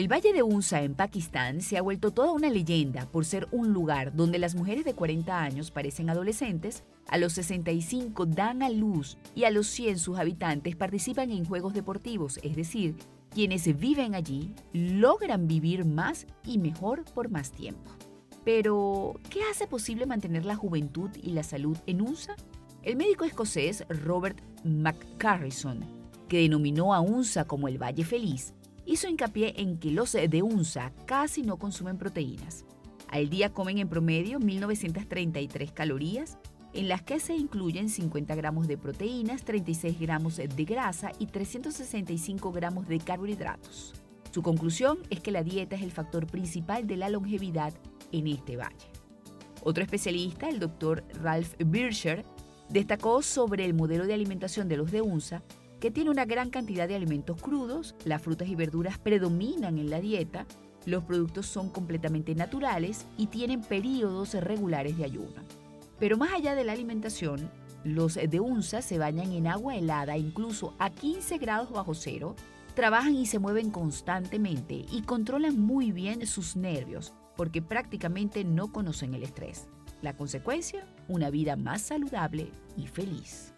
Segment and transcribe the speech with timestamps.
[0.00, 3.74] El Valle de Unsa en Pakistán se ha vuelto toda una leyenda por ser un
[3.74, 9.18] lugar donde las mujeres de 40 años parecen adolescentes, a los 65 dan a luz
[9.34, 12.96] y a los 100 sus habitantes participan en juegos deportivos, es decir,
[13.28, 17.90] quienes viven allí logran vivir más y mejor por más tiempo.
[18.42, 22.36] Pero, ¿qué hace posible mantener la juventud y la salud en UNSA?
[22.82, 25.84] El médico escocés Robert McCarrison,
[26.26, 28.54] que denominó a UNSA como el Valle Feliz,
[28.86, 32.64] hizo hincapié en que los de UNSA casi no consumen proteínas.
[33.08, 36.38] Al día comen en promedio 1.933 calorías,
[36.72, 42.52] en las que se incluyen 50 gramos de proteínas, 36 gramos de grasa y 365
[42.52, 43.94] gramos de carbohidratos.
[44.30, 47.74] Su conclusión es que la dieta es el factor principal de la longevidad
[48.12, 48.86] en este valle.
[49.62, 52.24] Otro especialista, el doctor Ralph Bircher,
[52.68, 55.42] destacó sobre el modelo de alimentación de los de UNSA
[55.80, 60.00] que tiene una gran cantidad de alimentos crudos, las frutas y verduras predominan en la
[60.00, 60.46] dieta,
[60.86, 65.42] los productos son completamente naturales y tienen periodos regulares de ayuno.
[65.98, 67.50] Pero más allá de la alimentación,
[67.84, 72.36] los de UNSA se bañan en agua helada incluso a 15 grados bajo cero,
[72.74, 79.14] trabajan y se mueven constantemente y controlan muy bien sus nervios porque prácticamente no conocen
[79.14, 79.66] el estrés.
[80.02, 83.54] La consecuencia, una vida más saludable y feliz.